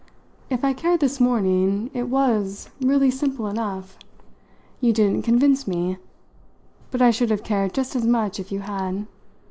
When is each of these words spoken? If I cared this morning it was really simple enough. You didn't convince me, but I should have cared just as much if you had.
If 0.49 0.65
I 0.65 0.73
cared 0.73 0.99
this 0.99 1.19
morning 1.19 1.91
it 1.93 2.09
was 2.09 2.71
really 2.81 3.11
simple 3.11 3.45
enough. 3.45 3.99
You 4.79 4.93
didn't 4.93 5.21
convince 5.21 5.67
me, 5.67 5.97
but 6.89 7.03
I 7.03 7.11
should 7.11 7.29
have 7.29 7.43
cared 7.43 7.75
just 7.75 7.95
as 7.95 8.03
much 8.03 8.39
if 8.39 8.51
you 8.51 8.61
had. 8.61 9.05